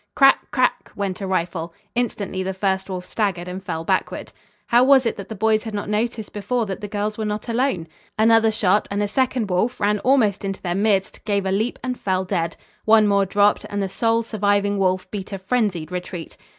"Crack, 0.15 0.49
crack," 0.49 0.91
went 0.95 1.21
a 1.21 1.27
rifle. 1.27 1.75
Instantly 1.93 2.41
the 2.41 2.55
first 2.55 2.89
wolf 2.89 3.05
staggered 3.05 3.47
and 3.47 3.63
fell 3.63 3.83
backward. 3.83 4.31
How 4.65 4.83
was 4.83 5.05
it 5.05 5.15
that 5.17 5.29
the 5.29 5.35
boys 5.35 5.61
had 5.61 5.75
not 5.75 5.89
noticed 5.89 6.33
before 6.33 6.65
that 6.65 6.81
the 6.81 6.87
girls 6.87 7.19
were 7.19 7.23
not 7.23 7.47
alone? 7.47 7.87
Another 8.17 8.51
shot 8.51 8.87
and 8.89 9.03
a 9.03 9.07
second 9.07 9.47
wolf 9.51 9.79
ran 9.79 9.99
almost 9.99 10.43
into 10.43 10.59
their 10.63 10.73
midst, 10.73 11.23
gave 11.23 11.45
a 11.45 11.51
leap 11.51 11.77
and 11.83 11.99
fell 11.99 12.25
dead. 12.25 12.57
One 12.83 13.07
more 13.07 13.27
dropped; 13.27 13.63
and 13.69 13.79
the 13.79 13.87
sole 13.89 14.23
surviving 14.23 14.79
wolf 14.79 15.11
beat 15.11 15.33
a 15.33 15.37
frenzied 15.37 15.91
retreat. 15.91 16.35